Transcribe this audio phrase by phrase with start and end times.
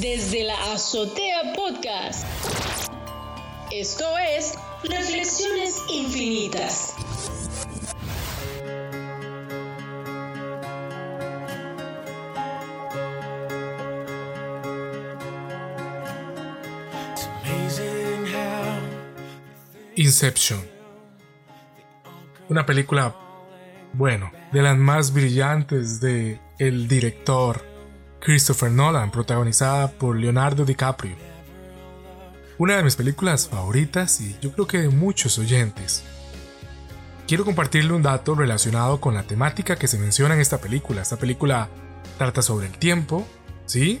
[0.00, 2.24] desde la Azotea Podcast.
[3.72, 4.54] Esto es
[4.84, 6.94] Reflexiones Infinitas.
[19.96, 20.64] Inception.
[22.48, 23.16] Una película,
[23.94, 27.77] bueno, de las más brillantes de el director
[28.20, 31.16] Christopher Nolan, protagonizada por Leonardo DiCaprio.
[32.58, 36.02] Una de mis películas favoritas y yo creo que de muchos oyentes.
[37.28, 41.02] Quiero compartirle un dato relacionado con la temática que se menciona en esta película.
[41.02, 41.68] Esta película
[42.16, 43.26] trata sobre el tiempo,
[43.66, 44.00] ¿sí?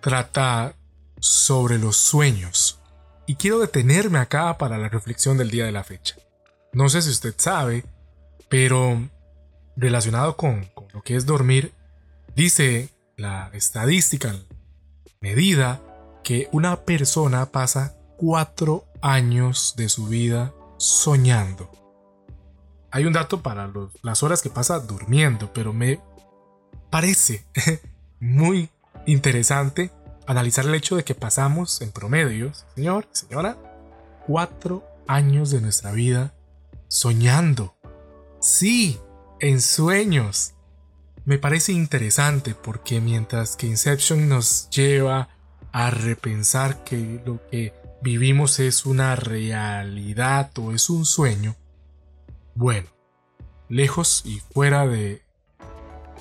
[0.00, 0.74] Trata
[1.20, 2.80] sobre los sueños
[3.26, 6.16] y quiero detenerme acá para la reflexión del día de la fecha.
[6.72, 7.84] No sé si usted sabe,
[8.48, 9.08] pero
[9.76, 11.72] relacionado con, lo que es dormir,
[12.34, 14.34] dice la estadística,
[15.20, 15.82] medida,
[16.22, 21.70] que una persona pasa cuatro años de su vida soñando.
[22.90, 23.70] Hay un dato para
[24.02, 26.00] las horas que pasa durmiendo, pero me
[26.90, 27.44] parece
[28.20, 28.70] muy
[29.04, 29.90] interesante
[30.26, 33.58] analizar el hecho de que pasamos en promedio, señor, señora,
[34.26, 36.34] cuatro años de nuestra vida
[36.86, 37.74] soñando.
[38.40, 39.00] Sí,
[39.40, 40.54] en sueños.
[41.28, 45.28] Me parece interesante porque mientras que Inception nos lleva
[45.72, 51.54] a repensar que lo que vivimos es una realidad o es un sueño,
[52.54, 52.88] bueno,
[53.68, 55.20] lejos y fuera de,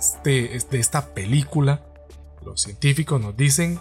[0.00, 1.84] este, de esta película,
[2.44, 3.76] los científicos nos dicen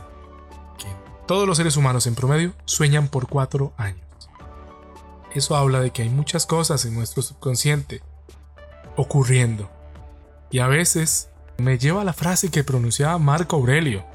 [0.78, 0.86] que
[1.26, 4.06] todos los seres humanos en promedio sueñan por cuatro años.
[5.34, 8.04] Eso habla de que hay muchas cosas en nuestro subconsciente
[8.96, 9.77] ocurriendo.
[10.50, 14.06] Y a veces me lleva a la frase que pronunciaba Marco Aurelio,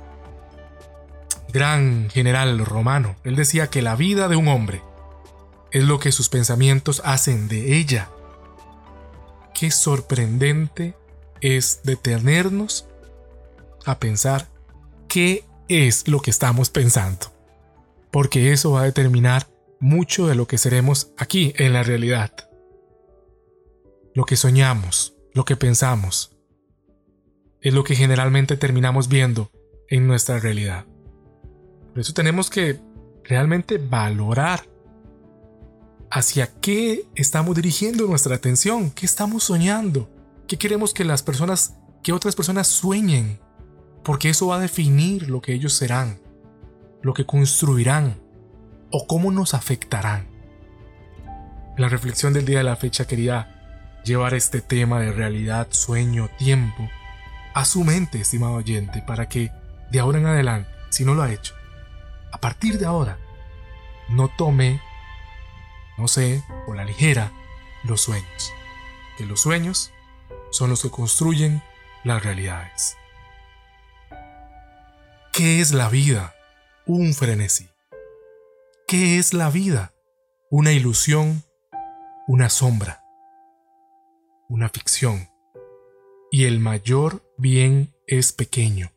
[1.52, 3.16] gran general romano.
[3.24, 4.82] Él decía que la vida de un hombre
[5.70, 8.10] es lo que sus pensamientos hacen de ella.
[9.54, 10.94] Qué sorprendente
[11.40, 12.86] es detenernos
[13.84, 14.48] a pensar
[15.08, 17.26] qué es lo que estamos pensando.
[18.10, 19.48] Porque eso va a determinar
[19.80, 22.32] mucho de lo que seremos aquí en la realidad.
[24.14, 26.36] Lo que soñamos, lo que pensamos,
[27.60, 29.50] es lo que generalmente terminamos viendo
[29.88, 30.84] en nuestra realidad.
[31.90, 32.80] Por eso tenemos que
[33.24, 34.68] realmente valorar
[36.10, 40.10] hacia qué estamos dirigiendo nuestra atención, qué estamos soñando,
[40.46, 43.40] qué queremos que las personas, que otras personas sueñen,
[44.04, 46.20] porque eso va a definir lo que ellos serán,
[47.02, 48.20] lo que construirán
[48.90, 50.30] o cómo nos afectarán.
[51.78, 53.61] la reflexión del día de la fecha quería
[54.04, 56.88] llevar este tema de realidad, sueño, tiempo
[57.54, 59.52] a su mente, estimado oyente, para que
[59.90, 61.54] de ahora en adelante, si no lo ha hecho,
[62.32, 63.18] a partir de ahora,
[64.08, 64.80] no tome,
[65.98, 67.30] no sé, por la ligera,
[67.84, 68.52] los sueños.
[69.18, 69.92] Que los sueños
[70.50, 71.62] son los que construyen
[72.04, 72.96] las realidades.
[75.32, 76.34] ¿Qué es la vida?
[76.86, 77.68] Un frenesí.
[78.86, 79.92] ¿Qué es la vida?
[80.50, 81.44] Una ilusión,
[82.26, 83.01] una sombra,
[84.52, 85.30] una ficción.
[86.30, 88.92] Y el mayor bien es pequeño.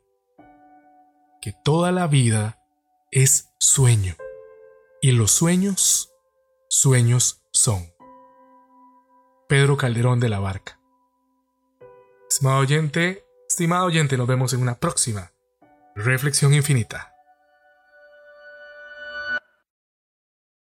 [1.42, 2.62] Que toda la vida
[3.10, 4.16] es sueño.
[5.02, 6.14] Y los sueños,
[6.68, 7.94] sueños son.
[9.48, 10.82] Pedro Calderón de la Barca.
[12.30, 15.32] Estimado oyente, estimado oyente, nos vemos en una próxima
[15.96, 17.15] Reflexión infinita.